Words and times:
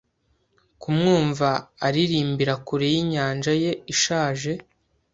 kumwumva 0.81 1.49
aririmbira 1.87 2.53
kure 2.67 2.87
yinyanja 2.93 3.53
ye 3.63 3.71
ishaje; 3.93 4.51